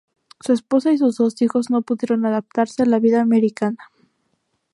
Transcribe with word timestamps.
Su 0.39 0.51
esposa 0.53 0.91
y 0.91 0.97
sus 0.97 1.17
dos 1.17 1.39
hijos 1.43 1.69
no 1.69 1.83
pudieron 1.83 2.25
adaptarse 2.25 2.81
a 2.81 2.87
la 2.87 2.97
vida 2.97 3.21
americana. 3.21 3.77